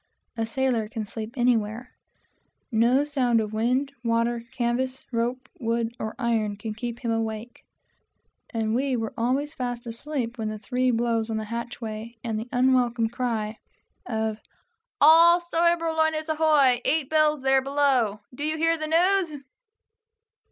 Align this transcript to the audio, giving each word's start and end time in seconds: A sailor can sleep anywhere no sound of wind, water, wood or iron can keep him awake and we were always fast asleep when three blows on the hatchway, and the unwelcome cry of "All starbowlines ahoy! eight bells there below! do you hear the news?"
A 0.35 0.47
sailor 0.47 0.87
can 0.87 1.05
sleep 1.05 1.35
anywhere 1.37 1.91
no 2.71 3.03
sound 3.03 3.39
of 3.39 3.53
wind, 3.53 3.93
water, 4.03 4.41
wood 5.59 5.95
or 5.99 6.15
iron 6.17 6.55
can 6.55 6.73
keep 6.73 7.01
him 7.01 7.11
awake 7.11 7.63
and 8.49 8.73
we 8.73 8.95
were 8.95 9.13
always 9.15 9.53
fast 9.53 9.85
asleep 9.85 10.39
when 10.39 10.57
three 10.57 10.89
blows 10.89 11.29
on 11.29 11.37
the 11.37 11.43
hatchway, 11.43 12.17
and 12.23 12.39
the 12.39 12.49
unwelcome 12.51 13.09
cry 13.09 13.59
of 14.07 14.39
"All 14.99 15.39
starbowlines 15.39 16.29
ahoy! 16.29 16.81
eight 16.83 17.07
bells 17.07 17.43
there 17.43 17.61
below! 17.61 18.21
do 18.33 18.43
you 18.43 18.57
hear 18.57 18.79
the 18.79 18.87
news?" 18.87 19.43